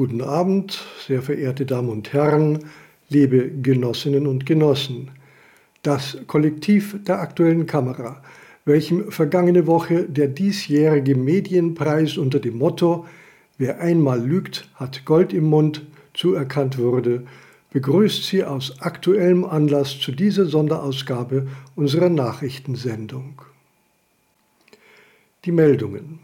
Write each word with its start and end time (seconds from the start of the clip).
Guten 0.00 0.22
Abend, 0.22 0.82
sehr 1.06 1.20
verehrte 1.20 1.66
Damen 1.66 1.90
und 1.90 2.14
Herren, 2.14 2.70
liebe 3.10 3.50
Genossinnen 3.50 4.26
und 4.26 4.46
Genossen. 4.46 5.10
Das 5.82 6.18
Kollektiv 6.26 6.96
der 7.04 7.20
aktuellen 7.20 7.66
Kamera, 7.66 8.22
welchem 8.64 9.10
vergangene 9.10 9.66
Woche 9.66 10.04
der 10.08 10.28
diesjährige 10.28 11.16
Medienpreis 11.16 12.18
unter 12.18 12.38
dem 12.38 12.58
Motto 12.58 13.06
Wer 13.60 13.78
einmal 13.78 14.26
lügt, 14.26 14.70
hat 14.76 15.04
Gold 15.04 15.34
im 15.34 15.44
Mund 15.44 15.86
zuerkannt 16.14 16.78
wurde, 16.78 17.26
begrüßt 17.72 18.24
Sie 18.24 18.42
aus 18.42 18.80
aktuellem 18.80 19.44
Anlass 19.44 19.98
zu 19.98 20.12
dieser 20.12 20.46
Sonderausgabe 20.46 21.46
unserer 21.76 22.08
Nachrichtensendung. 22.08 23.42
Die 25.44 25.52
Meldungen 25.52 26.20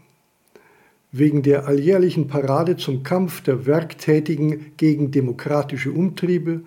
wegen 1.11 1.43
der 1.43 1.67
alljährlichen 1.67 2.27
Parade 2.27 2.75
zum 2.75 3.03
Kampf 3.03 3.41
der 3.41 3.67
Werktätigen 3.67 4.71
gegen 4.77 5.11
demokratische 5.11 5.91
Umtriebe 5.91 6.61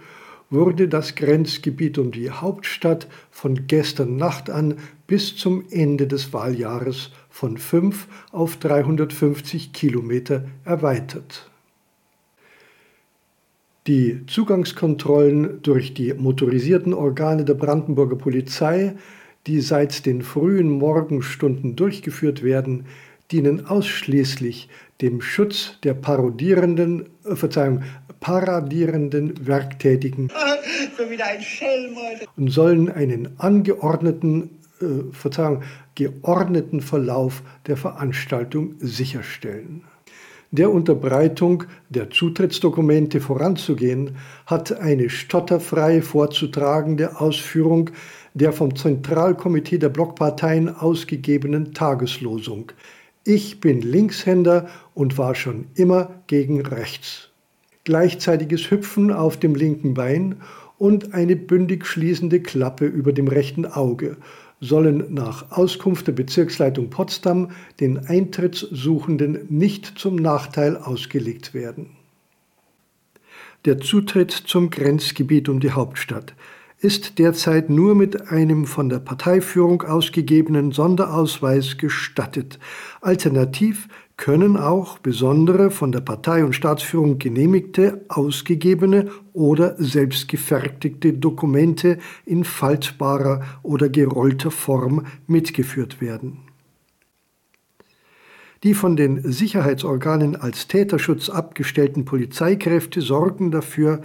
wurde 0.51 0.89
das 0.89 1.15
Grenzgebiet 1.15 1.97
um 1.97 2.11
die 2.11 2.31
Hauptstadt 2.31 3.07
von 3.31 3.67
gestern 3.69 4.17
Nacht 4.17 4.51
an 4.51 4.75
bis 5.07 5.37
zum 5.37 5.65
Ende 5.71 6.07
des 6.07 6.33
Wahljahres 6.33 7.11
von 7.31 7.57
5 7.57 8.09
auf 8.33 8.57
350 8.57 9.73
Kilometer 9.73 10.45
erweitert. 10.65 11.51
Die 13.87 14.27
Zugangskontrollen 14.27 15.63
durch 15.63 15.95
die 15.95 16.13
motorisierten 16.13 16.93
Organe 16.93 17.45
der 17.45 17.55
Brandenburger 17.55 18.17
Polizei, 18.17 18.95
die 19.47 19.61
seit 19.61 20.05
den 20.05 20.23
frühen 20.23 20.69
Morgenstunden 20.69 21.77
durchgeführt 21.77 22.43
werden, 22.43 22.87
dienen 23.33 23.67
ausschließlich 23.67 24.69
dem 25.01 25.21
Schutz 25.21 25.79
der 25.83 25.95
parodierenden, 25.95 27.09
äh, 27.25 27.37
Verzeihung, 27.37 27.83
paradierenden 28.21 29.47
Werktätigen 29.47 30.29
und 32.37 32.49
sollen 32.49 32.91
einen 32.91 33.39
angeordneten, 33.39 34.59
äh, 34.81 35.13
Verzeihung, 35.13 35.63
geordneten 35.95 36.81
Verlauf 36.81 37.43
der 37.67 37.77
Veranstaltung 37.77 38.75
sicherstellen. 38.79 39.85
Der 40.53 40.73
Unterbreitung 40.73 41.63
der 41.91 42.11
Zutrittsdokumente 42.11 43.21
voranzugehen, 43.21 44.17
hat 44.47 44.81
eine 44.81 45.09
stotterfrei 45.09 46.03
vorzutragende 46.03 47.21
Ausführung 47.21 47.91
der 48.35 48.53
vom 48.53 48.75
Zentralkomitee 48.75 49.79
der 49.79 49.91
Blockparteien 49.91 50.75
ausgegebenen 50.75 51.73
Tageslosung 51.73 52.73
ich 53.25 53.61
bin 53.61 53.83
Linkshänder 53.83 54.69
und 54.95 55.19
war 55.19 55.35
schon 55.35 55.67
immer 55.75 56.23
gegen 56.27 56.61
rechts. 56.61 57.29
Gleichzeitiges 57.85 58.71
Hüpfen 58.71 59.13
auf 59.13 59.39
dem 59.39 59.55
linken 59.55 59.95
Bein 59.95 60.41
und 60.79 61.15
eine 61.15 61.37
bündig 61.37 61.87
schließende 61.87 62.41
Klappe 62.41 62.87
über 62.87 63.13
dem 63.13 63.29
rechten 63.29 63.67
Auge 63.67 64.17
sollen 64.61 65.13
nach 65.13 65.53
Auskunft 65.53 66.07
der 66.07 66.13
Bezirksleitung 66.13 66.91
Potsdam 66.91 67.51
den 67.81 67.99
Eintrittssuchenden 68.07 69.47
nicht 69.49 69.99
zum 69.99 70.17
Nachteil 70.17 70.77
ausgelegt 70.77 71.55
werden. 71.55 71.97
Der 73.65 73.81
Zutritt 73.81 74.31
zum 74.31 74.71
Grenzgebiet 74.71 75.49
um 75.49 75.61
die 75.61 75.73
Hauptstadt 75.73 76.35
ist 76.81 77.19
derzeit 77.19 77.69
nur 77.69 77.95
mit 77.95 78.31
einem 78.31 78.65
von 78.65 78.89
der 78.89 79.01
Parteiführung 79.01 79.83
ausgegebenen 79.83 80.73
Sonderausweis 80.73 81.77
gestattet. 81.77 82.59
Alternativ 83.03 83.87
können 84.17 84.57
auch 84.57 84.99
besondere 84.99 85.71
von 85.71 85.93
der 85.93 86.01
Partei 86.01 86.45
und 86.45 86.55
Staatsführung 86.55 87.19
genehmigte, 87.19 88.05
ausgegebene 88.09 89.11
oder 89.33 89.77
selbstgefertigte 89.79 91.13
Dokumente 91.13 91.99
in 92.25 92.45
faltbarer 92.45 93.43
oder 93.63 93.89
gerollter 93.89 94.51
Form 94.51 95.07
mitgeführt 95.27 96.01
werden. 96.01 96.39
Die 98.63 98.75
von 98.75 98.97
den 98.97 99.23
Sicherheitsorganen 99.33 100.37
als 100.37 100.67
Täterschutz 100.67 101.31
abgestellten 101.31 102.05
Polizeikräfte 102.05 103.01
sorgen 103.01 103.51
dafür, 103.51 104.03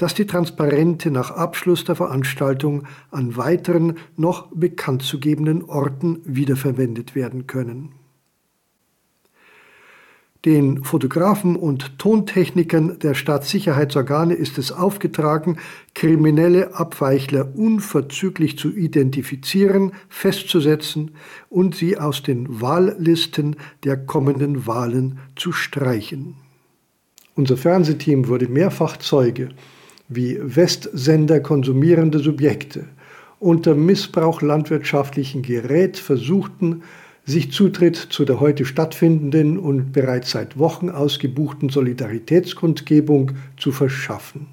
dass 0.00 0.14
die 0.14 0.26
Transparente 0.26 1.10
nach 1.10 1.30
Abschluss 1.30 1.84
der 1.84 1.94
Veranstaltung 1.94 2.84
an 3.10 3.36
weiteren 3.36 3.98
noch 4.16 4.48
bekannt 4.50 5.02
zu 5.02 5.20
gebenden 5.20 5.62
Orten 5.62 6.20
wiederverwendet 6.24 7.14
werden 7.14 7.46
können. 7.46 7.92
Den 10.46 10.84
Fotografen 10.84 11.54
und 11.54 11.98
Tontechnikern 11.98 12.98
der 12.98 13.12
Staatssicherheitsorgane 13.12 14.32
ist 14.32 14.56
es 14.56 14.72
aufgetragen, 14.72 15.58
kriminelle 15.94 16.74
Abweichler 16.74 17.54
unverzüglich 17.54 18.56
zu 18.56 18.74
identifizieren, 18.74 19.92
festzusetzen 20.08 21.10
und 21.50 21.74
sie 21.74 21.98
aus 21.98 22.22
den 22.22 22.62
Wahllisten 22.62 23.56
der 23.84 23.98
kommenden 23.98 24.66
Wahlen 24.66 25.18
zu 25.36 25.52
streichen. 25.52 26.36
Unser 27.34 27.58
Fernsehteam 27.58 28.28
wurde 28.28 28.48
mehrfach 28.48 28.96
Zeuge 28.96 29.50
wie 30.10 30.38
Westsender 30.42 31.40
konsumierende 31.40 32.18
Subjekte 32.18 32.84
unter 33.40 33.74
Missbrauch 33.74 34.42
landwirtschaftlichen 34.42 35.40
Gerät 35.40 35.96
versuchten, 35.96 36.82
sich 37.24 37.50
Zutritt 37.52 37.96
zu 37.96 38.24
der 38.24 38.38
heute 38.38 38.64
stattfindenden 38.64 39.58
und 39.58 39.92
bereits 39.92 40.32
seit 40.32 40.58
Wochen 40.58 40.90
ausgebuchten 40.90 41.70
Solidaritätskundgebung 41.70 43.32
zu 43.56 43.72
verschaffen. 43.72 44.46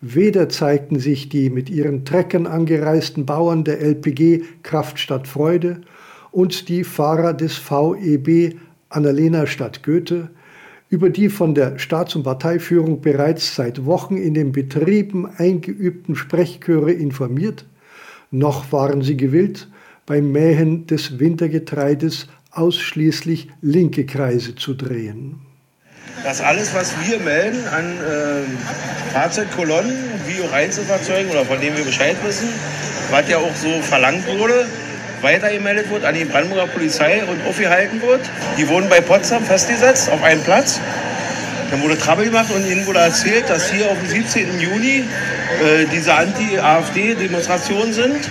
Weder 0.00 0.48
zeigten 0.48 0.98
sich 0.98 1.28
die 1.28 1.50
mit 1.50 1.70
ihren 1.70 2.04
Treckern 2.04 2.46
angereisten 2.46 3.26
Bauern 3.26 3.64
der 3.64 3.80
LPG 3.80 4.42
Kraftstadt 4.62 5.28
Freude 5.28 5.80
und 6.30 6.68
die 6.68 6.84
Fahrer 6.84 7.34
des 7.34 7.56
VEB 7.56 8.56
Annalena 8.88 9.46
Stadt 9.46 9.82
Goethe, 9.82 10.30
über 10.92 11.08
die 11.08 11.30
von 11.30 11.54
der 11.54 11.78
Staats- 11.78 12.14
und 12.16 12.22
Parteiführung 12.22 13.00
bereits 13.00 13.56
seit 13.56 13.86
Wochen 13.86 14.18
in 14.18 14.34
den 14.34 14.52
Betrieben 14.52 15.26
eingeübten 15.38 16.14
Sprechchöre 16.14 16.92
informiert, 16.92 17.64
noch 18.30 18.72
waren 18.72 19.00
sie 19.00 19.16
gewillt, 19.16 19.68
beim 20.04 20.32
Mähen 20.32 20.86
des 20.86 21.18
Wintergetreides 21.18 22.26
ausschließlich 22.50 23.48
linke 23.62 24.04
Kreise 24.04 24.54
zu 24.54 24.74
drehen. 24.74 25.36
Das 26.24 26.42
alles, 26.42 26.74
was 26.74 26.92
wir 27.08 27.18
melden 27.20 27.66
an 27.68 27.86
äh, 27.86 29.12
Fahrzeugkolonnen, 29.14 29.96
wie 30.26 30.46
auch 30.46 30.52
Einzelfahrzeugen 30.52 31.30
oder 31.30 31.46
von 31.46 31.58
denen 31.58 31.74
wir 31.78 31.84
Bescheid 31.84 32.16
wissen, 32.22 32.48
was 33.10 33.26
ja 33.30 33.38
auch 33.38 33.56
so 33.56 33.80
verlangt 33.80 34.26
wurde, 34.38 34.66
weitergemeldet 35.22 35.90
wird 35.90 36.04
an 36.04 36.14
die 36.14 36.24
Brandenburger 36.24 36.66
Polizei 36.66 37.22
und 37.24 37.46
aufgehalten 37.46 38.02
wird. 38.02 38.20
Die 38.58 38.68
wurden 38.68 38.88
bei 38.88 39.00
Potsdam 39.00 39.44
festgesetzt 39.44 40.10
auf 40.10 40.22
einem 40.22 40.42
Platz. 40.42 40.80
Dann 41.70 41.82
wurde 41.82 41.96
Trabbel 41.96 42.26
gemacht 42.26 42.50
und 42.54 42.66
ihnen 42.66 42.86
wurde 42.86 42.98
erzählt, 42.98 43.48
dass 43.48 43.70
hier 43.70 43.86
auf 43.86 43.98
dem 43.98 44.08
17. 44.08 44.60
Juni 44.60 45.04
äh, 45.64 45.86
diese 45.90 46.14
Anti-AfD-Demonstrationen 46.14 47.92
sind 47.94 48.30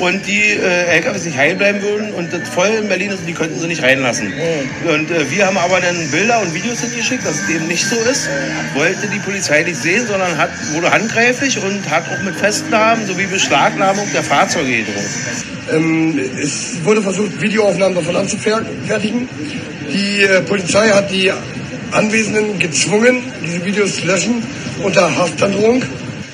und 0.00 0.26
die 0.26 0.42
äh, 0.42 0.96
LKWs 0.96 1.24
nicht 1.24 1.36
heil 1.36 1.54
bleiben 1.54 1.82
würden 1.82 2.12
und 2.12 2.32
das 2.32 2.48
voll 2.48 2.68
in 2.68 2.88
Berlin 2.88 3.10
ist 3.10 3.20
und 3.20 3.26
die 3.26 3.32
könnten 3.32 3.58
sie 3.58 3.66
nicht 3.66 3.82
reinlassen. 3.82 4.28
Mhm. 4.28 4.90
Und 4.90 5.10
äh, 5.10 5.30
wir 5.30 5.46
haben 5.46 5.58
aber 5.58 5.80
dann 5.80 6.10
Bilder 6.10 6.40
und 6.40 6.54
Videos 6.54 6.80
hingeschickt, 6.80 7.24
dass 7.24 7.42
es 7.42 7.48
eben 7.48 7.66
nicht 7.66 7.86
so 7.86 7.96
ist. 7.96 8.28
Wollte 8.74 9.08
die 9.08 9.18
Polizei 9.18 9.62
nicht 9.62 9.76
sehen, 9.76 10.06
sondern 10.06 10.36
hat, 10.36 10.50
wurde 10.72 10.92
handgreiflich 10.92 11.58
und 11.62 11.88
hat 11.90 12.04
auch 12.10 12.22
mit 12.22 12.36
Festnahmen 12.36 13.06
sowie 13.06 13.26
Beschlagnahmung 13.26 14.06
der 14.12 14.22
Fahrzeuge 14.22 14.78
gedroht. 14.78 15.04
Ähm, 15.72 16.18
es 16.40 16.84
wurde 16.84 17.02
versucht, 17.02 17.40
Videoaufnahmen 17.40 17.96
davon 17.96 18.16
anzufertigen. 18.16 19.28
Die 19.92 20.22
äh, 20.22 20.42
Polizei 20.42 20.88
hat 20.88 21.10
die 21.10 21.32
Anwesenden 21.92 22.58
gezwungen, 22.58 23.22
diese 23.44 23.64
Videos 23.64 23.96
zu 23.96 24.06
löschen 24.06 24.42
unter 24.82 25.16
Haftandrohung. 25.16 25.82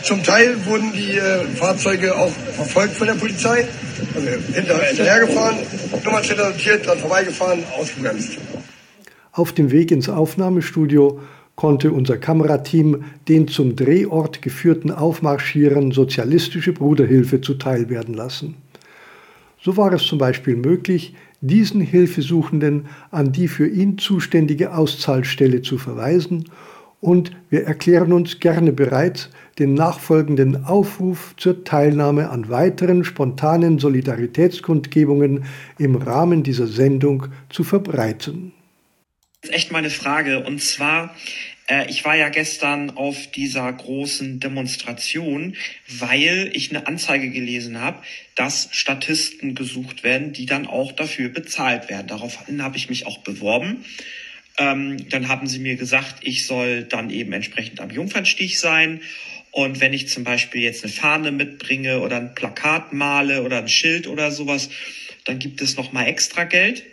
Zum 0.03 0.23
Teil 0.23 0.57
wurden 0.67 0.93
die 0.93 1.13
äh, 1.13 1.45
Fahrzeuge 1.55 2.17
auch 2.17 2.31
verfolgt 2.31 2.95
von 2.95 3.07
der 3.07 3.15
Polizei, 3.15 3.69
also 4.15 4.29
hinter, 4.53 4.83
hinterhergefahren, 4.83 5.59
Nummernschilder 6.05 6.51
notiert, 6.51 6.87
dann 6.87 6.99
vorbeigefahren, 6.99 7.63
ausgebremst. 7.79 8.39
Auf 9.31 9.53
dem 9.53 9.71
Weg 9.71 9.93
ins 9.93 10.09
Aufnahmestudio 10.09 11.21
konnte 11.55 11.93
unser 11.93 12.19
Kamerateam 12.19 13.05
den 13.29 13.47
zum 13.47 13.77
Drehort 13.77 14.43
geführten 14.43 14.91
Aufmarschierern 14.91 15.93
sozialistische 15.93 16.73
Bruderhilfe 16.73 17.41
zuteilwerden 17.41 18.15
lassen. 18.15 18.57
So 19.61 19.77
war 19.77 19.93
es 19.93 20.03
zum 20.03 20.19
Beispiel 20.19 20.57
möglich, 20.57 21.15
diesen 21.41 21.81
Hilfesuchenden 21.81 22.87
an 23.11 23.33
die 23.33 23.47
für 23.47 23.69
ihn 23.69 23.99
zuständige 23.99 24.75
Auszahlstelle 24.75 25.63
zu 25.63 25.79
verweisen 25.79 26.47
und 27.03 27.33
wir 27.51 27.65
erklären 27.65 28.13
uns 28.13 28.39
gerne 28.39 28.73
bereit, 28.73 29.29
den 29.59 29.75
nachfolgenden 29.75 30.65
Aufruf 30.65 31.35
zur 31.37 31.65
Teilnahme 31.65 32.31
an 32.31 32.49
weiteren 32.49 33.05
spontanen 33.05 33.81
Solidaritätskundgebungen 33.81 35.45
im 35.79 35.97
Rahmen 35.97 36.45
dieser 36.45 36.69
Sendung 36.69 37.27
zu 37.51 37.65
verbreiten. 37.65 38.53
Das 39.41 39.51
ist 39.51 39.57
echt 39.57 39.73
meine 39.73 39.91
Frage 39.91 40.45
und 40.45 40.63
zwar 40.63 41.13
äh, 41.67 41.91
ich 41.91 42.05
war 42.05 42.15
ja 42.15 42.29
gestern 42.29 42.91
auf 42.91 43.27
dieser 43.33 43.73
großen 43.73 44.39
Demonstration, 44.39 45.57
weil 45.89 46.51
ich 46.55 46.71
eine 46.71 46.87
Anzeige 46.87 47.31
gelesen 47.31 47.81
habe, 47.81 48.03
dass 48.37 48.69
Statisten 48.71 49.55
gesucht 49.57 50.05
werden, 50.05 50.33
die 50.33 50.47
dann 50.47 50.67
auch 50.67 50.93
dafür 50.93 51.31
bezahlt 51.31 51.89
werden. 51.89 52.07
Daraufhin 52.07 52.63
habe 52.63 52.77
ich 52.77 52.89
mich 52.89 53.07
auch 53.07 53.19
beworben. 53.19 53.85
Ähm, 54.59 55.09
dann 55.09 55.29
haben 55.29 55.47
sie 55.47 55.59
mir 55.59 55.77
gesagt, 55.77 56.17
ich 56.23 56.47
soll 56.47 56.85
dann 56.85 57.11
eben 57.11 57.33
entsprechend 57.33 57.81
am 57.81 57.91
Jungfernstich 57.91 58.61
sein. 58.61 59.01
Und 59.51 59.81
wenn 59.81 59.93
ich 59.93 60.09
zum 60.09 60.25
Beispiel 60.25 60.63
jetzt 60.63 60.85
eine 60.85 60.93
Fahne 60.93 61.33
mitbringe 61.33 62.01
oder 62.01 62.17
ein 62.17 62.35
Plakat 62.35 62.93
male 62.93 63.43
oder 63.43 63.59
ein 63.59 63.69
Schild 63.69 64.07
oder 64.07 64.31
sowas, 64.31 64.71
dann 65.25 65.39
gibt 65.39 65.61
es 65.61 65.77
nochmal 65.77 66.07
extra 66.07 66.45
Geld. 66.45 66.85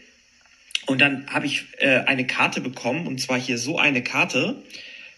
Und 0.86 1.02
dann 1.02 1.28
habe 1.28 1.46
ich 1.46 1.66
äh, 1.78 2.00
eine 2.00 2.26
Karte 2.26 2.62
bekommen, 2.62 3.08
und 3.08 3.20
zwar 3.20 3.40
hier 3.40 3.58
so 3.58 3.78
eine 3.78 4.04
Karte, 4.04 4.62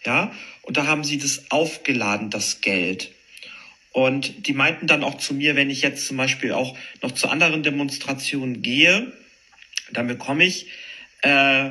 ja, 0.04 0.32
und 0.62 0.76
da 0.76 0.86
haben 0.86 1.02
sie 1.02 1.18
das 1.18 1.50
aufgeladen, 1.50 2.30
das 2.30 2.60
Geld. 2.60 3.12
Und 3.92 4.46
die 4.46 4.52
meinten 4.52 4.86
dann 4.86 5.04
auch 5.04 5.18
zu 5.18 5.34
mir, 5.34 5.56
wenn 5.56 5.70
ich 5.70 5.82
jetzt 5.82 6.06
zum 6.06 6.16
Beispiel 6.16 6.52
auch 6.52 6.76
noch 7.02 7.12
zu 7.12 7.28
anderen 7.28 7.62
Demonstrationen 7.62 8.62
gehe, 8.62 9.12
dann 9.92 10.06
bekomme 10.06 10.44
ich 10.44 10.66
äh, 11.22 11.70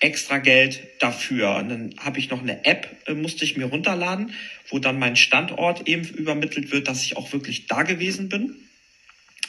extra 0.00 0.38
Geld 0.38 0.80
dafür. 1.00 1.56
Und 1.56 1.68
dann 1.68 1.94
habe 1.98 2.18
ich 2.18 2.30
noch 2.30 2.42
eine 2.42 2.64
App, 2.64 2.88
äh, 3.06 3.14
musste 3.14 3.44
ich 3.44 3.56
mir 3.56 3.66
runterladen, 3.66 4.32
wo 4.68 4.78
dann 4.78 4.98
mein 4.98 5.16
Standort 5.16 5.88
eben 5.88 6.04
übermittelt 6.04 6.70
wird, 6.70 6.88
dass 6.88 7.02
ich 7.04 7.16
auch 7.16 7.32
wirklich 7.32 7.66
da 7.66 7.82
gewesen 7.82 8.28
bin. 8.28 8.56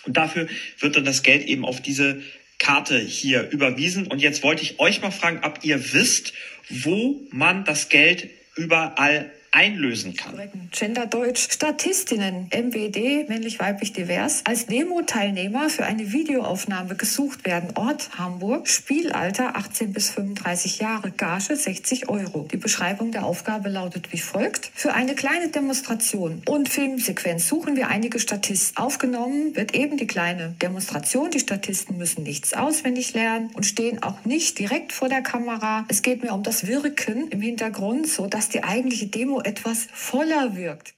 Und 0.06 0.16
dafür 0.16 0.48
wird 0.80 0.96
dann 0.96 1.06
das 1.06 1.24
Geld 1.24 1.46
eben 1.46 1.66
auf 1.66 1.82
diese 1.82 2.22
Karte 2.60 3.00
hier 3.00 3.50
überwiesen. 3.50 4.08
Und 4.08 4.22
jetzt 4.22 4.42
wollte 4.42 4.64
ich 4.64 4.80
euch 4.80 5.02
mal 5.02 5.12
fragen, 5.12 5.42
ob 5.44 5.64
ihr 5.64 5.94
wisst, 5.94 6.34
wo 6.70 7.22
man 7.30 7.66
das 7.66 7.90
Geld 7.90 8.30
überall 8.56 9.32
einlösen 9.58 10.16
kann. 10.16 10.40
Genderdeutsch 10.72 11.52
Statistinnen 11.52 12.48
MWD, 12.52 13.28
männlich-weiblich 13.28 13.92
divers, 13.92 14.44
als 14.46 14.68
Demo-Teilnehmer 14.68 15.70
für 15.72 15.84
eine 15.84 16.12
Videoaufnahme 16.12 16.96
gesucht 16.96 17.44
werden. 17.44 17.72
Ort 17.76 18.12
Hamburg, 18.20 18.68
Spielalter 18.68 19.56
18 19.56 19.94
bis 19.94 20.12
35 20.12 20.78
Jahre, 20.78 21.10
Gage 21.10 21.56
60 21.56 22.08
Euro. 22.08 22.48
Die 22.52 22.58
Beschreibung 22.58 23.12
der 23.12 23.26
Aufgabe 23.26 23.70
lautet 23.70 24.14
wie 24.14 24.20
folgt. 24.20 24.70
Für 24.76 24.94
eine 24.94 25.16
kleine 25.16 25.48
Demonstration 25.48 26.44
und 26.48 26.70
Filmsequenz 26.70 27.48
suchen 27.48 27.76
wir 27.76 27.88
einige 27.88 28.20
Statisten. 28.20 28.78
Aufgenommen 28.78 29.56
wird 29.56 29.74
eben 29.74 29.98
die 29.98 30.06
kleine 30.06 30.54
Demonstration. 30.62 31.32
Die 31.32 31.40
Statisten 31.40 31.98
müssen 31.98 32.22
nichts 32.22 32.54
auswendig 32.54 33.16
lernen 33.16 33.50
und 33.56 33.66
stehen 33.66 34.04
auch 34.04 34.24
nicht 34.24 34.60
direkt 34.60 34.94
vor 34.94 35.10
der 35.10 35.22
Kamera. 35.22 35.86
Es 35.88 36.04
geht 36.04 36.22
mir 36.22 36.34
um 36.34 36.44
das 36.44 36.68
Wirken 36.68 37.30
im 37.30 37.42
Hintergrund, 37.42 38.08
so 38.08 38.28
dass 38.28 38.50
die 38.50 38.64
eigentliche 38.64 39.08
Demo 39.08 39.42
etwas 39.48 39.88
voller 39.94 40.56
wirkt. 40.56 40.94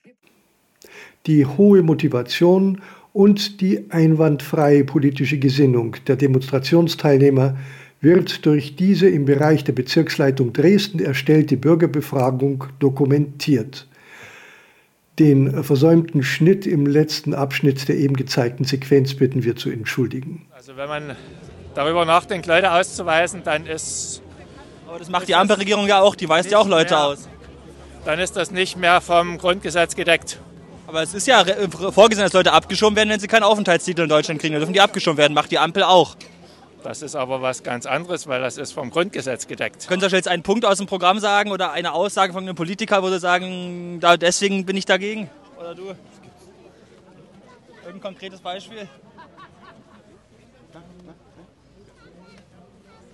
Die 1.27 1.45
hohe 1.45 1.83
Motivation 1.83 2.81
und 3.13 3.61
die 3.61 3.91
einwandfreie 3.91 4.83
politische 4.83 5.37
Gesinnung 5.37 5.95
der 6.07 6.15
Demonstrationsteilnehmer 6.15 7.57
wird 8.01 8.45
durch 8.45 8.75
diese 8.75 9.09
im 9.09 9.25
Bereich 9.25 9.63
der 9.63 9.73
Bezirksleitung 9.73 10.53
Dresden 10.53 10.99
erstellte 10.99 11.57
Bürgerbefragung 11.57 12.63
dokumentiert. 12.79 13.87
Den 15.19 15.63
versäumten 15.63 16.23
Schnitt 16.23 16.65
im 16.65 16.85
letzten 16.85 17.33
Abschnitt 17.33 17.89
der 17.89 17.97
eben 17.97 18.15
gezeigten 18.15 18.63
Sequenz 18.63 19.13
bitten 19.15 19.43
wir 19.43 19.57
zu 19.57 19.69
entschuldigen. 19.69 20.45
Also 20.55 20.77
wenn 20.77 20.87
man 20.87 21.15
darüber 21.75 22.05
nachdenkt, 22.05 22.47
Leute 22.47 22.71
auszuweisen, 22.71 23.41
dann 23.43 23.65
ist... 23.65 24.21
Aber 24.87 24.97
das 24.97 25.09
macht 25.09 25.27
die 25.27 25.35
Ampelregierung 25.35 25.87
ja 25.87 25.99
auch, 25.99 26.15
die 26.15 26.29
weist 26.29 26.49
ja 26.49 26.57
auch 26.57 26.67
Leute 26.67 26.97
aus 26.97 27.27
dann 28.09 28.17
ist 28.17 28.35
das 28.35 28.49
nicht 28.49 28.75
mehr 28.75 29.01
vom 29.01 29.37
Grundgesetz 29.37 29.95
gedeckt. 29.95 30.39
Aber 30.87 31.03
es 31.03 31.13
ist 31.13 31.27
ja 31.27 31.45
vorgesehen, 31.91 32.25
dass 32.25 32.33
Leute 32.33 32.53
abgeschoben 32.53 32.95
werden, 32.95 33.09
wenn 33.09 33.19
sie 33.19 33.27
keinen 33.27 33.43
Aufenthaltstitel 33.43 34.01
in 34.01 34.09
Deutschland 34.09 34.41
kriegen. 34.41 34.53
Dann 34.53 34.61
dürfen 34.61 34.73
die 34.73 34.81
abgeschoben 34.81 35.19
werden. 35.19 35.35
Macht 35.35 35.51
die 35.51 35.59
Ampel 35.59 35.83
auch. 35.83 36.15
Das 36.83 37.03
ist 37.03 37.15
aber 37.15 37.43
was 37.43 37.61
ganz 37.61 37.85
anderes, 37.85 38.25
weil 38.25 38.41
das 38.41 38.57
ist 38.57 38.71
vom 38.71 38.89
Grundgesetz 38.89 39.45
gedeckt. 39.45 39.87
Können 39.87 39.99
Sie 39.99 40.07
euch 40.07 40.13
jetzt 40.13 40.27
einen 40.27 40.41
Punkt 40.41 40.65
aus 40.65 40.79
dem 40.79 40.87
Programm 40.87 41.19
sagen 41.19 41.51
oder 41.51 41.71
eine 41.71 41.93
Aussage 41.93 42.33
von 42.33 42.41
einem 42.41 42.55
Politiker, 42.55 43.03
wo 43.03 43.09
Sie 43.09 43.19
sagen, 43.19 43.99
da, 43.99 44.17
deswegen 44.17 44.65
bin 44.65 44.75
ich 44.75 44.85
dagegen? 44.85 45.29
Oder 45.59 45.75
du? 45.75 45.83
Irgendein 47.85 48.01
konkretes 48.01 48.39
Beispiel? 48.39 48.87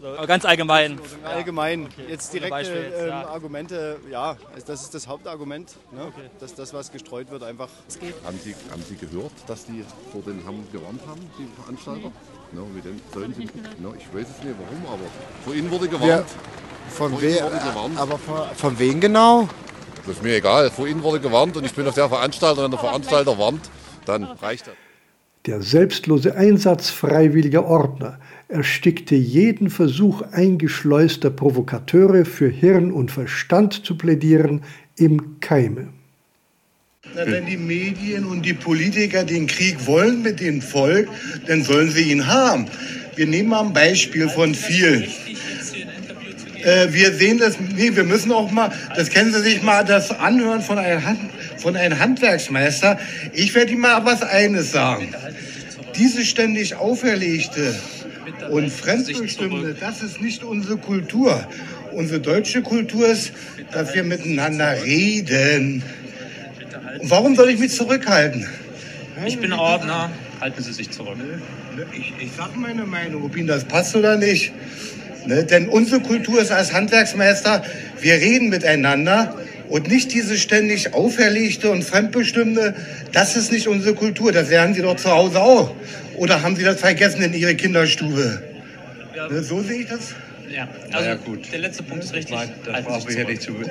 So, 0.01 0.27
ganz 0.27 0.45
allgemein. 0.45 1.00
Allgemein. 1.24 1.86
Okay. 1.86 2.09
Jetzt 2.09 2.33
direkte 2.33 2.59
jetzt, 2.59 3.01
ähm, 3.01 3.07
ja. 3.07 3.27
Argumente, 3.27 3.97
ja, 4.12 4.38
das 4.65 4.83
ist 4.83 4.94
das 4.94 5.07
Hauptargument, 5.07 5.74
ne? 5.92 6.01
okay. 6.01 6.30
dass 6.39 6.53
das, 6.53 6.74
was 6.74 6.92
gestreut 6.92 7.31
wird, 7.31 7.44
einfach. 7.44 7.69
Haben 8.25 8.39
Sie, 8.44 8.56
haben 8.71 8.83
Sie 8.88 8.97
gehört, 8.97 9.31
dass 9.47 9.65
die 9.65 9.83
vor 10.12 10.21
den 10.21 10.45
Hamm 10.45 10.68
gewarnt 10.71 11.01
haben, 11.07 11.21
die 11.39 11.47
Veranstalter? 11.62 12.12
Nee. 12.51 12.59
No, 12.59 12.65
mit 12.74 12.86
dem 12.86 13.00
sollen 13.13 13.33
Sie, 13.33 13.50
no, 13.81 13.94
ich 13.97 14.06
weiß 14.13 14.27
es 14.38 14.44
nicht 14.44 14.56
warum, 14.59 14.86
aber 14.94 15.09
vor 15.44 15.53
Ihnen 15.56 15.71
wurde 15.71 15.88
gewarnt. 15.88 16.07
Ja, 16.07 16.24
von 16.89 17.21
wem? 17.21 17.38
Aber 17.97 18.18
von, 18.18 18.56
von 18.56 18.80
wem 18.80 19.01
genau? 19.01 19.47
Das 20.06 20.18
ist 20.18 20.24
mir 20.24 20.36
egal. 20.36 20.69
Vor 20.69 20.88
Ihnen 20.88 21.01
wurde 21.01 21.19
gewarnt 21.19 21.57
und 21.57 21.65
ich 21.65 21.74
bin 21.74 21.88
auf 21.88 21.95
der 21.95 22.09
Veranstalter, 22.09 22.63
wenn 22.63 22.71
der 22.71 22.80
Veranstalter 22.92 23.38
warnt, 23.38 23.69
dann 24.06 24.24
reicht 24.24 24.68
das. 24.68 24.74
Der 25.47 25.62
selbstlose 25.62 26.36
Einsatz 26.36 26.89
freiwilliger 26.89 27.65
Ordner 27.65 28.19
erstickte 28.47 29.15
jeden 29.15 29.69
Versuch 29.69 30.21
eingeschleuster 30.21 31.30
Provokateure 31.30 32.25
für 32.25 32.50
Hirn 32.50 32.92
und 32.92 33.12
Verstand 33.12 33.86
zu 33.86 33.97
plädieren 33.97 34.62
im 34.97 35.39
Keime. 35.39 35.89
Na, 37.13 37.25
wenn 37.25 37.45
die 37.45 37.57
Medien 37.57 38.25
und 38.25 38.45
die 38.45 38.53
Politiker 38.53 39.24
den 39.24 39.47
Krieg 39.47 39.86
wollen 39.86 40.21
mit 40.21 40.39
dem 40.39 40.62
Volk, 40.62 41.07
dann 41.47 41.64
sollen 41.64 41.92
sie 41.92 42.11
ihn 42.11 42.28
haben. 42.28 42.66
Wir 43.16 43.28
nehmen 43.28 43.49
mal 43.49 43.61
ein 43.61 43.73
Beispiel 43.73 44.28
von 44.28 44.54
vielen. 44.54 45.04
Äh, 46.64 46.92
wir 46.92 47.14
sehen 47.14 47.37
das, 47.37 47.59
nee, 47.59 47.95
wir 47.95 48.04
müssen 48.04 48.31
auch 48.31 48.52
mal, 48.52 48.71
das 48.95 49.09
kennen 49.09 49.31
Sie 49.31 49.42
sich 49.42 49.61
mal, 49.61 49.85
das 49.85 50.09
anhören 50.11 50.61
von 50.61 50.80
einem, 50.80 51.06
Hand, 51.06 51.19
von 51.57 51.75
einem 51.75 51.99
Handwerksmeister. 51.99 52.99
Ich 53.33 53.54
werde 53.54 53.71
Ihnen 53.71 53.81
mal 53.81 54.04
was 54.04 54.23
eines 54.23 54.71
sagen. 54.71 55.14
Diese 55.95 56.25
ständig 56.25 56.75
auferlegte 56.75 57.75
und 58.49 58.71
Fremdbestimmte, 58.71 59.75
das 59.79 60.01
ist 60.01 60.21
nicht 60.21 60.44
unsere 60.44 60.77
Kultur. 60.77 61.47
Unsere 61.91 62.19
deutsche 62.19 62.61
Kultur 62.61 63.07
ist, 63.07 63.31
dass 63.71 63.94
wir 63.94 64.03
miteinander 64.03 64.83
reden. 64.83 65.83
Und 67.01 67.09
warum 67.09 67.35
soll 67.35 67.49
ich 67.49 67.59
mich 67.59 67.71
zurückhalten? 67.71 68.47
Ich 69.25 69.39
bin 69.39 69.53
Ordner, 69.53 70.11
halten 70.41 70.61
Sie 70.61 70.73
sich 70.73 70.91
zurück. 70.91 71.17
Ich, 71.94 72.13
ich 72.19 72.31
sage 72.33 72.57
meine 72.57 72.85
Meinung, 72.85 73.23
ob 73.23 73.37
Ihnen 73.37 73.47
das 73.47 73.63
passt 73.63 73.95
oder 73.95 74.17
nicht. 74.17 74.51
Ne? 75.25 75.45
Denn 75.45 75.69
unsere 75.69 76.01
Kultur 76.01 76.41
ist 76.41 76.51
als 76.51 76.73
Handwerksmeister, 76.73 77.63
wir 78.01 78.13
reden 78.13 78.49
miteinander 78.49 79.35
und 79.69 79.87
nicht 79.87 80.13
diese 80.13 80.37
ständig 80.37 80.94
auferlegte 80.94 81.71
und 81.71 81.83
fremdbestimmte, 81.83 82.75
das 83.11 83.35
ist 83.35 83.51
nicht 83.51 83.67
unsere 83.67 83.95
Kultur. 83.95 84.31
Das 84.31 84.49
lernen 84.49 84.73
Sie 84.73 84.81
doch 84.81 84.97
zu 84.97 85.09
Hause 85.09 85.41
auch. 85.41 85.73
Oder 86.18 86.42
haben 86.42 86.56
Sie 86.56 86.64
das 86.64 86.80
vergessen 86.80 87.22
in 87.22 87.34
Ihrer 87.34 87.54
Kinderstube? 87.54 88.42
Ja. 89.16 89.30
Ne, 89.30 89.44
so 89.44 89.62
sehe 89.62 89.81
ich 89.81 89.88
das. 89.88 90.16
Ja, 90.50 90.68
also 90.92 91.10
ja, 91.10 91.16
gut. 91.16 91.52
der 91.52 91.60
letzte 91.60 91.84
Punkt 91.84 92.04
ist 92.04 92.14
richtig. 92.14 92.36
Nein. 92.36 92.86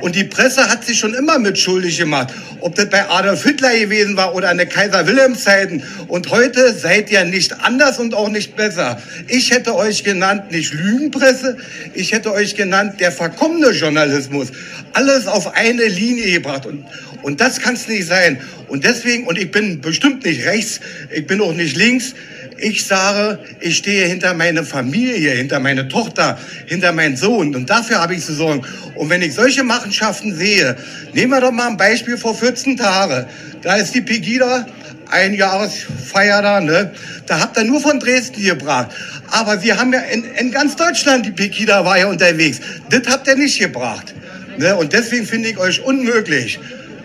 Und 0.01 0.15
die 0.15 0.25
Presse 0.25 0.69
hat 0.69 0.85
sich 0.85 0.99
schon 0.99 1.15
immer 1.15 1.39
mit 1.39 1.59
schuldig 1.59 1.97
gemacht. 1.99 2.35
Ob 2.61 2.75
das 2.75 2.91
bei 2.91 3.09
Adolf 3.09 3.45
Hitler 3.45 3.75
gewesen 3.79 4.17
war 4.17 4.35
oder 4.35 4.51
in 4.51 4.59
der 4.59 4.67
Kaiser 4.67 5.07
Wilhelms 5.07 5.45
Zeiten. 5.45 5.83
Und 6.09 6.31
heute 6.31 6.75
seid 6.75 7.11
ihr 7.11 7.25
nicht 7.25 7.61
anders 7.61 7.99
und 7.99 8.15
auch 8.15 8.29
nicht 8.29 8.57
besser. 8.57 9.01
Ich 9.29 9.51
hätte 9.51 9.75
euch 9.77 10.05
genannt, 10.05 10.51
nicht 10.51 10.75
Lügenpresse, 10.75 11.57
ich 11.95 12.13
hätte 12.13 12.33
euch 12.33 12.55
genannt, 12.57 13.01
der 13.01 13.13
verkommene 13.13 13.71
Journalismus. 13.71 14.49
Alles 14.93 15.27
auf 15.27 15.55
eine 15.55 15.85
Linie 15.85 16.33
gebracht. 16.33 16.67
Und, 16.67 16.85
und 17.23 17.41
das 17.41 17.61
kann 17.61 17.75
es 17.75 17.89
nicht 17.89 18.07
sein. 18.07 18.41
Und 18.69 18.85
deswegen, 18.85 19.27
und 19.27 19.39
ich 19.39 19.51
bin 19.51 19.81
bestimmt 19.81 20.25
nicht 20.25 20.45
rechts, 20.45 20.81
ich 21.11 21.27
bin 21.27 21.41
auch 21.41 21.55
nicht 21.55 21.77
links, 21.77 22.15
Ich 22.59 22.87
sage, 22.87 23.39
ich 23.61 23.79
stehe 23.79 24.07
hinter 24.07 24.35
meine 24.35 24.65
Familie, 24.65 25.33
hinter 25.33 25.61
meine 25.61 25.89
Tochter, 25.89 26.39
hinter 26.67 26.93
meinen 26.93 27.17
Sohn. 27.17 27.55
Und 27.55 27.69
dafür 27.69 28.01
habe 28.01 28.15
ich 28.15 28.25
zu 28.25 28.35
sorgen. 28.35 28.65
Und 28.95 29.11
wenn 29.11 29.23
ich 29.23 29.35
solche 29.35 29.65
Machenschaften 29.65 30.35
sehe, 30.35 30.77
nehmen 31.13 31.33
wir 31.33 31.41
doch 31.41 31.51
mal 31.51 31.69
ein 31.69 31.77
Beispiel 31.77 32.17
vor 32.17 32.35
14 32.35 32.77
Tagen. 32.77 33.27
Da 33.63 33.77
ist 33.77 33.95
die 33.95 34.03
Pegida, 34.03 34.67
ein 35.11 35.35
Jahresfeier 35.35 36.43
da, 36.43 36.61
ne? 36.61 36.93
Da 37.27 37.41
habt 37.41 37.57
ihr 37.57 37.65
nur 37.65 37.81
von 37.81 37.99
Dresden 37.99 38.43
gebracht. 38.43 38.91
Aber 39.31 39.63
wir 39.63 39.79
haben 39.79 39.93
ja 39.93 40.01
in, 40.01 40.25
in 40.25 40.51
ganz 40.51 40.77
Deutschland, 40.77 41.27
die 41.27 41.33
Pegida 41.33 41.85
war 41.85 41.99
ja 41.99 42.07
unterwegs. 42.07 42.61
Das 42.91 43.03
habt 43.09 43.27
ihr 43.27 43.37
nicht 43.37 43.59
gebracht. 43.59 44.15
Ne? 44.59 44.77
Und 44.77 44.93
deswegen 44.93 45.27
finde 45.27 45.49
ich 45.49 45.59
euch 45.59 45.81
unmöglich. 45.83 46.61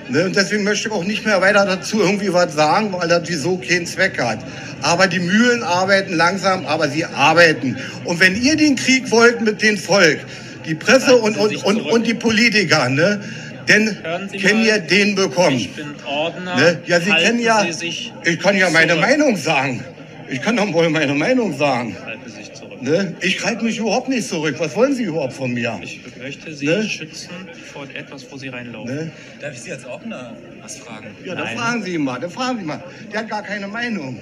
Ne? 0.10 0.26
Und 0.26 0.36
deswegen 0.36 0.64
möchte 0.64 0.88
ich 0.88 0.94
auch 0.94 1.04
nicht 1.04 1.26
mehr 1.26 1.42
weiter 1.42 1.66
dazu 1.66 2.02
irgendwie 2.02 2.34
was 2.34 2.54
sagen, 2.54 2.92
weil 2.94 3.08
das 3.08 3.24
wieso 3.28 3.58
keinen 3.58 3.86
Zweck 3.86 4.20
hat. 4.20 4.40
Aber 4.82 5.08
die 5.08 5.20
Mühlen 5.20 5.64
arbeiten 5.64 6.14
langsam, 6.14 6.66
aber 6.66 6.90
sie 6.90 7.06
arbeiten. 7.06 7.78
Und 8.06 8.20
wenn 8.20 8.42
ihr 8.42 8.56
den 8.56 8.76
Krieg 8.76 9.12
wollt 9.12 9.42
mit 9.42 9.62
dem 9.62 9.78
Volk, 9.78 10.20
die 10.66 10.76
Presse 10.76 11.16
und, 11.16 11.38
und, 11.38 11.64
und, 11.64 11.82
und 11.82 12.08
die 12.08 12.14
Politiker, 12.14 12.90
ne? 12.90 13.22
Denn 13.68 13.98
können 14.42 14.66
ja 14.66 14.80
den 14.80 15.14
bekommen. 15.14 15.58
Ich 15.58 15.76
bin 15.76 15.94
Ordner. 16.04 16.56
Ne? 16.56 16.80
Ja, 16.88 17.00
Sie 17.00 17.12
kennen 17.12 17.40
ja. 17.40 17.66
Sie 17.72 18.12
ich 18.24 18.40
kann 18.40 18.58
ja 18.58 18.70
meine. 18.72 18.96
Meinung 18.96 19.38
sagen. 19.38 19.84
Ich 20.28 20.42
kann 20.42 20.58
doch 20.58 20.74
wohl 20.74 20.90
meine 20.90 21.14
Meinung 21.14 21.56
sagen. 21.56 21.96
Halten 22.04 22.22
Sie 22.26 22.38
sich 22.38 22.54
zurück. 22.54 22.69
Ne? 22.82 23.16
Ich 23.22 23.44
halte 23.44 23.64
mich 23.64 23.78
überhaupt 23.78 24.10
nicht 24.10 24.28
zurück. 24.28 24.56
Was 24.60 24.76
wollen 24.76 24.96
Sie 24.96 25.04
überhaupt 25.04 25.34
von 25.34 25.54
mir? 25.54 25.80
Ich 25.82 26.02
möchte 26.18 26.54
Sie 26.54 26.66
ne? 26.66 26.84
schützen 26.84 27.30
vor 27.74 27.88
etwas, 27.94 28.26
wo 28.32 28.38
Sie 28.38 28.48
reinlaufen. 28.48 28.96
Ne? 28.96 29.12
Darf 29.42 29.54
ich 29.54 29.62
Sie 29.62 29.72
als 29.72 29.86
Ordner 29.86 30.34
was 30.62 30.78
fragen? 30.78 31.08
Ja, 31.26 31.36
dann 31.36 31.48
fragen 31.58 31.84
Sie 31.84 31.96
ihn 31.96 32.04
mal. 32.04 32.20
Dann 32.20 32.32
fragen 32.32 32.60
Sie 32.60 32.66
mal. 32.66 32.84
Der 33.12 33.20
hat 33.22 33.30
gar 33.30 33.44
keine 33.44 33.68
Meinung. 33.68 34.20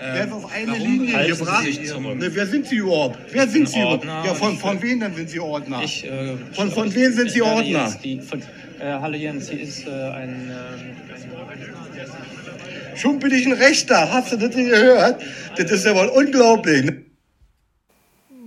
Der 0.00 0.14
ist 0.14 0.26
ähm, 0.26 0.32
auf 0.32 0.52
eine 0.52 0.76
Linie 0.76 1.26
gebracht. 1.28 1.64
Ne, 1.64 2.34
wer 2.34 2.46
sind 2.46 2.66
Sie 2.66 2.76
überhaupt? 2.76 3.18
Wer 3.30 3.48
sind 3.48 3.68
Sie 3.68 3.80
überhaupt? 3.80 4.04
Ja, 4.04 4.34
von, 4.34 4.58
von 4.58 4.82
wem 4.82 5.00
dann 5.00 5.14
sind 5.14 5.30
Sie 5.30 5.40
Ordner? 5.40 5.82
Ich, 5.82 6.04
äh, 6.04 6.36
von, 6.52 6.70
von 6.70 6.94
wem 6.94 7.12
sind 7.12 7.30
Sie 7.30 7.42
Ordner? 7.42 7.96
Die, 8.02 8.20
von, 8.20 8.40
äh, 8.40 8.44
hallo 9.00 9.16
Jens, 9.16 9.48
hier 9.48 9.60
ist 9.60 9.86
äh, 9.86 9.90
ein. 9.90 10.50
Äh, 10.50 10.54
Schon 12.96 13.18
bin 13.18 13.32
ich 13.32 13.46
ein 13.46 13.52
Rechter. 13.52 14.12
Hast 14.12 14.32
du 14.32 14.36
das 14.36 14.54
nicht 14.54 14.70
gehört? 14.70 15.22
Das 15.56 15.70
ist 15.70 15.84
ja 15.84 15.94
wohl 15.94 16.08
unglaublich. 16.08 17.03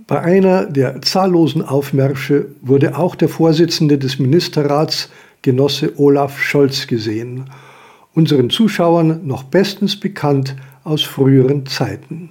Bei 0.08 0.22
einer 0.22 0.64
der 0.64 1.02
zahllosen 1.02 1.60
Aufmärsche 1.60 2.46
wurde 2.62 2.96
auch 2.96 3.14
der 3.14 3.28
Vorsitzende 3.28 3.98
des 3.98 4.18
Ministerrats, 4.18 5.10
Genosse 5.42 5.92
Olaf 5.98 6.40
Scholz, 6.40 6.86
gesehen, 6.86 7.44
unseren 8.14 8.48
Zuschauern 8.48 9.26
noch 9.26 9.42
bestens 9.42 10.00
bekannt 10.00 10.56
aus 10.82 11.02
früheren 11.02 11.66
Zeiten. 11.66 12.30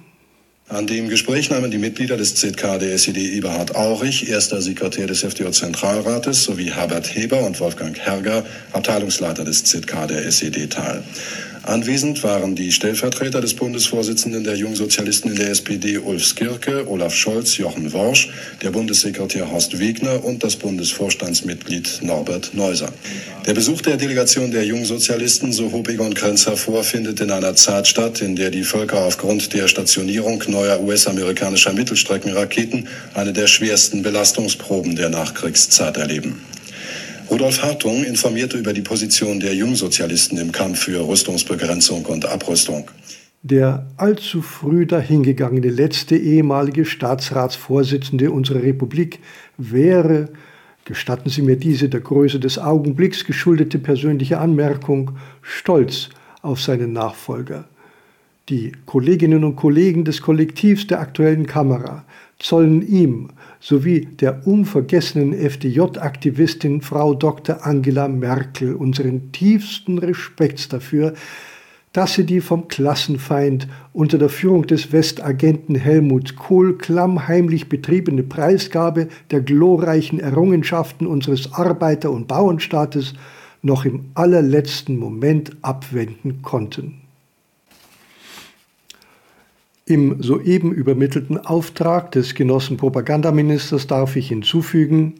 An 0.70 0.88
dem 0.88 1.08
Gespräch 1.08 1.48
nahmen 1.50 1.70
die 1.70 1.78
Mitglieder 1.78 2.16
des 2.16 2.34
ZK 2.34 2.78
der 2.78 2.92
SED 2.92 3.16
Eberhard 3.16 3.74
Aurich, 3.74 4.28
erster 4.28 4.60
Sekretär 4.60 5.06
des 5.06 5.22
FDJ-Zentralrates, 5.22 6.44
sowie 6.44 6.70
Herbert 6.70 7.06
Heber 7.14 7.46
und 7.46 7.58
Wolfgang 7.60 7.96
Herger, 7.96 8.44
Abteilungsleiter 8.72 9.44
des 9.44 9.64
ZK 9.64 10.08
der 10.08 10.26
SED 10.26 10.66
teil. 10.66 11.04
Anwesend 11.68 12.24
waren 12.24 12.54
die 12.54 12.72
Stellvertreter 12.72 13.42
des 13.42 13.52
Bundesvorsitzenden 13.52 14.42
der 14.42 14.56
Jungsozialisten 14.56 15.32
in 15.32 15.36
der 15.36 15.50
SPD 15.50 15.98
Ulf 15.98 16.24
Skirke, 16.24 16.88
Olaf 16.88 17.14
Scholz, 17.14 17.58
Jochen 17.58 17.92
Worsch, 17.92 18.30
der 18.62 18.70
Bundessekretär 18.70 19.50
Horst 19.50 19.78
Wegner 19.78 20.24
und 20.24 20.42
das 20.42 20.56
Bundesvorstandsmitglied 20.56 21.98
Norbert 22.00 22.54
Neuser. 22.54 22.88
Der 23.44 23.52
Besuch 23.52 23.82
der 23.82 23.98
Delegation 23.98 24.50
der 24.50 24.64
Jungsozialisten, 24.64 25.52
so 25.52 25.70
hob 25.70 25.90
Egon 25.90 26.14
Krenz 26.14 26.46
hervor, 26.46 26.84
findet 26.84 27.20
in 27.20 27.30
einer 27.30 27.54
Zeit 27.54 27.86
statt, 27.86 28.22
in 28.22 28.34
der 28.34 28.50
die 28.50 28.64
Völker 28.64 29.04
aufgrund 29.04 29.52
der 29.52 29.68
Stationierung 29.68 30.42
neuer 30.46 30.80
US-amerikanischer 30.80 31.74
Mittelstreckenraketen 31.74 32.88
eine 33.12 33.34
der 33.34 33.46
schwersten 33.46 34.02
Belastungsproben 34.02 34.96
der 34.96 35.10
Nachkriegszeit 35.10 35.98
erleben. 35.98 36.40
Rudolf 37.30 37.62
Hartung 37.62 38.04
informierte 38.04 38.56
über 38.56 38.72
die 38.72 38.80
Position 38.80 39.38
der 39.38 39.54
Jungsozialisten 39.54 40.38
im 40.38 40.50
Kampf 40.50 40.84
für 40.84 41.06
Rüstungsbegrenzung 41.06 42.06
und 42.06 42.24
Abrüstung. 42.24 42.90
Der 43.42 43.86
allzu 43.98 44.40
früh 44.40 44.86
dahingegangene 44.86 45.68
letzte 45.68 46.16
ehemalige 46.16 46.84
Staatsratsvorsitzende 46.84 48.30
unserer 48.30 48.62
Republik 48.62 49.20
wäre, 49.58 50.30
gestatten 50.86 51.28
Sie 51.28 51.42
mir 51.42 51.56
diese 51.56 51.90
der 51.90 52.00
Größe 52.00 52.40
des 52.40 52.58
Augenblicks 52.58 53.26
geschuldete 53.26 53.78
persönliche 53.78 54.38
Anmerkung, 54.38 55.12
stolz 55.42 56.08
auf 56.40 56.62
seinen 56.62 56.94
Nachfolger. 56.94 57.68
Die 58.48 58.72
Kolleginnen 58.86 59.44
und 59.44 59.56
Kollegen 59.56 60.04
des 60.04 60.22
Kollektivs 60.22 60.86
der 60.86 61.00
aktuellen 61.00 61.46
Kamera 61.46 62.04
zollen 62.38 62.86
ihm 62.86 63.28
sowie 63.60 64.06
der 64.06 64.46
unvergessenen 64.46 65.32
FDJ-Aktivistin 65.32 66.80
Frau 66.80 67.14
Dr. 67.14 67.66
Angela 67.66 68.08
Merkel 68.08 68.74
unseren 68.74 69.32
tiefsten 69.32 69.98
Respekt 69.98 70.72
dafür, 70.72 71.14
dass 71.92 72.14
sie 72.14 72.24
die 72.24 72.40
vom 72.40 72.68
Klassenfeind 72.68 73.66
unter 73.92 74.18
der 74.18 74.28
Führung 74.28 74.66
des 74.66 74.92
Westagenten 74.92 75.74
Helmut 75.74 76.36
Kohl 76.36 76.76
klammheimlich 76.76 77.68
betriebene 77.68 78.22
Preisgabe 78.22 79.08
der 79.30 79.40
glorreichen 79.40 80.20
Errungenschaften 80.20 81.06
unseres 81.06 81.52
Arbeiter- 81.54 82.10
und 82.10 82.28
Bauernstaates 82.28 83.14
noch 83.62 83.84
im 83.84 84.10
allerletzten 84.14 84.96
Moment 84.96 85.56
abwenden 85.62 86.42
konnten. 86.42 87.07
Im 89.88 90.22
soeben 90.22 90.70
übermittelten 90.70 91.38
Auftrag 91.38 92.12
des 92.12 92.34
Genossen 92.34 92.76
Propagandaministers 92.76 93.86
darf 93.86 94.16
ich 94.16 94.28
hinzufügen, 94.28 95.14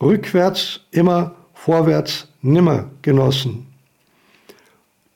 rückwärts 0.00 0.82
immer, 0.92 1.34
vorwärts 1.52 2.28
nimmer, 2.42 2.90
Genossen. 3.02 3.66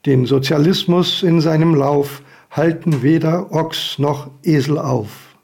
Den 0.04 0.26
Sozialismus 0.26 1.22
in 1.22 1.40
seinem 1.40 1.76
Lauf 1.76 2.22
halten 2.50 3.04
weder 3.04 3.52
Ochs 3.52 4.00
noch 4.00 4.32
Esel 4.42 4.78
auf. 4.78 5.36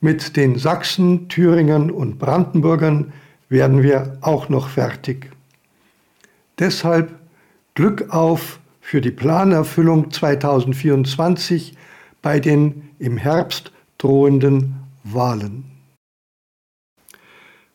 Mit 0.00 0.34
den 0.34 0.56
Sachsen, 0.56 1.28
Thüringern 1.28 1.90
und 1.90 2.18
Brandenburgern 2.18 3.12
werden 3.50 3.82
wir 3.82 4.16
auch 4.22 4.48
noch 4.48 4.70
fertig. 4.70 5.30
Deshalb 6.58 7.10
Glück 7.74 8.14
auf 8.14 8.59
für 8.90 9.00
die 9.00 9.12
Planerfüllung 9.12 10.10
2024 10.10 11.76
bei 12.22 12.40
den 12.40 12.90
im 12.98 13.18
Herbst 13.18 13.70
drohenden 13.98 14.74
Wahlen. 15.04 15.62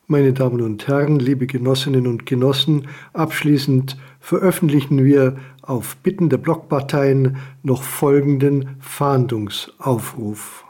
Meine 0.07 0.33
Damen 0.33 0.59
und 0.59 0.85
Herren, 0.89 1.19
liebe 1.19 1.47
Genossinnen 1.47 2.05
und 2.05 2.25
Genossen, 2.25 2.89
abschließend 3.13 3.95
veröffentlichen 4.19 5.05
wir 5.05 5.37
auf 5.61 5.95
Bitten 6.03 6.27
der 6.27 6.35
Blockparteien 6.35 7.37
noch 7.63 7.83
folgenden 7.83 8.75
Fahndungsaufruf. 8.81 10.65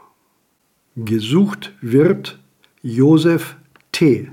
Gesucht 0.94 1.74
wird 1.80 2.38
Josef 2.82 3.56
T. 3.90 4.30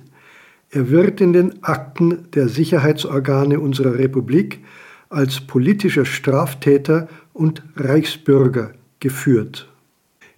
Er 0.70 0.92
wird 0.92 1.22
in 1.22 1.34
den 1.34 1.64
Akten 1.64 2.30
der 2.36 2.50
Sicherheitsorgane 2.50 3.60
unserer 3.60 3.98
Republik 3.98 4.60
als 5.14 5.42
politischer 5.42 6.06
Straftäter 6.06 7.08
und 7.34 7.64
Reichsbürger 7.76 8.74
geführt. 9.00 9.70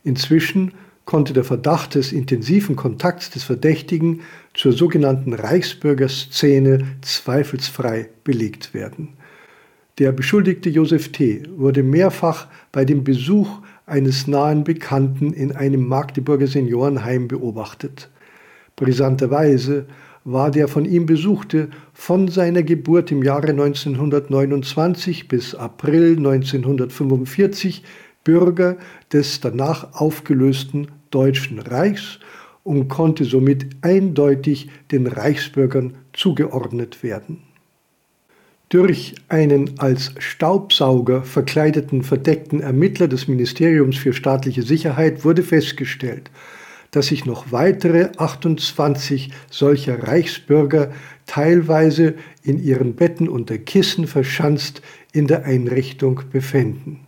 Inzwischen 0.03 0.73
konnte 1.05 1.33
der 1.33 1.43
Verdacht 1.43 1.95
des 1.95 2.11
intensiven 2.11 2.75
Kontakts 2.75 3.29
des 3.29 3.43
Verdächtigen 3.43 4.21
zur 4.53 4.73
sogenannten 4.73 5.33
Reichsbürgerszene 5.33 6.85
zweifelsfrei 7.01 8.09
belegt 8.23 8.73
werden. 8.73 9.09
Der 9.97 10.11
Beschuldigte 10.11 10.69
Josef 10.69 11.11
T. 11.11 11.43
wurde 11.55 11.81
mehrfach 11.81 12.47
bei 12.71 12.83
dem 12.83 13.03
Besuch 13.03 13.61
eines 13.85 14.27
nahen 14.27 14.63
Bekannten 14.63 15.31
in 15.31 15.53
einem 15.53 15.87
Magdeburger 15.87 16.47
Seniorenheim 16.47 17.27
beobachtet. 17.27 18.09
Brisanterweise 18.75 19.85
war 20.25 20.49
der 20.49 20.67
von 20.67 20.85
ihm 20.85 21.05
besuchte 21.05 21.69
von 21.93 22.27
seiner 22.27 22.63
Geburt 22.63 23.11
im 23.11 23.23
Jahre 23.23 23.49
1929 23.49 25.27
bis 25.27 25.53
April 25.53 26.17
1945 26.17 27.83
Bürger 28.23 28.77
des 29.13 29.39
danach 29.39 29.93
aufgelösten 29.93 30.87
Deutschen 31.11 31.59
Reichs 31.59 32.19
und 32.63 32.87
konnte 32.87 33.23
somit 33.23 33.67
eindeutig 33.81 34.69
den 34.91 35.05
Reichsbürgern 35.05 35.93
zugeordnet 36.11 37.03
werden. 37.03 37.43
Durch 38.69 39.13
einen 39.29 39.79
als 39.79 40.11
Staubsauger 40.17 41.21
verkleideten 41.21 42.01
verdeckten 42.01 42.61
Ermittler 42.61 43.07
des 43.07 43.27
Ministeriums 43.27 43.95
für 43.95 44.11
staatliche 44.11 44.63
Sicherheit 44.63 45.23
wurde 45.23 45.43
festgestellt, 45.43 46.31
dass 46.95 47.07
sich 47.07 47.25
noch 47.25 47.51
weitere 47.51 48.09
28 48.17 49.31
solcher 49.49 50.07
Reichsbürger 50.07 50.91
teilweise 51.25 52.15
in 52.41 52.63
ihren 52.63 52.95
Betten 52.95 53.27
unter 53.27 53.57
Kissen 53.57 54.07
verschanzt 54.07 54.81
in 55.11 55.27
der 55.27 55.43
Einrichtung 55.43 56.21
befänden. 56.31 57.01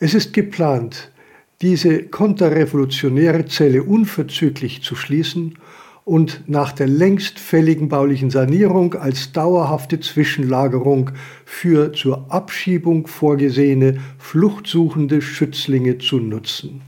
Es 0.00 0.14
ist 0.14 0.32
geplant, 0.32 1.12
diese 1.60 2.02
konterrevolutionäre 2.02 3.46
Zelle 3.46 3.84
unverzüglich 3.84 4.82
zu 4.82 4.96
schließen 4.96 5.58
und 6.04 6.42
nach 6.48 6.72
der 6.72 6.88
längst 6.88 7.38
fälligen 7.38 7.88
baulichen 7.88 8.30
Sanierung 8.30 8.94
als 8.94 9.30
dauerhafte 9.30 10.00
Zwischenlagerung 10.00 11.12
für 11.44 11.92
zur 11.92 12.32
Abschiebung 12.32 13.06
vorgesehene 13.06 14.00
fluchtsuchende 14.18 15.22
Schützlinge 15.22 15.98
zu 15.98 16.18
nutzen. 16.18 16.80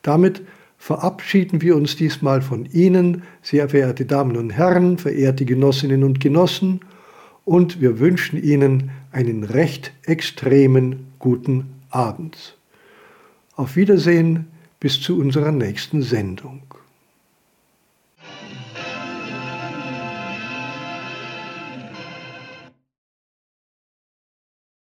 Damit 0.00 0.40
verabschieden 0.78 1.60
wir 1.60 1.76
uns 1.76 1.96
diesmal 1.96 2.40
von 2.40 2.64
Ihnen, 2.72 3.24
sehr 3.42 3.68
verehrte 3.68 4.06
Damen 4.06 4.38
und 4.38 4.48
Herren, 4.50 4.96
verehrte 4.98 5.44
Genossinnen 5.44 6.02
und 6.02 6.18
Genossen, 6.18 6.80
und 7.44 7.80
wir 7.80 7.98
wünschen 7.98 8.40
Ihnen 8.42 8.90
einen 9.12 9.44
recht 9.44 9.92
extremen 10.04 11.08
guten 11.18 11.74
Abend. 11.90 12.56
Auf 13.54 13.76
Wiedersehen 13.76 14.48
bis 14.80 15.00
zu 15.00 15.18
unserer 15.18 15.52
nächsten 15.52 16.02
Sendung. 16.02 16.71